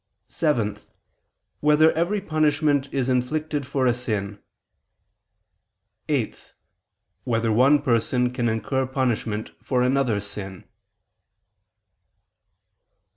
(7) 0.29 0.79
Whether 1.59 1.91
every 1.91 2.21
punishment 2.21 2.89
is 2.91 3.07
inflicted 3.07 3.67
for 3.67 3.85
a 3.85 3.93
sin? 3.93 4.39
(8) 6.09 6.55
Whether 7.23 7.51
one 7.51 7.83
person 7.83 8.33
can 8.33 8.49
incur 8.49 8.87
punishment 8.87 9.51
for 9.61 9.83
another's 9.83 10.25
sin? 10.25 10.63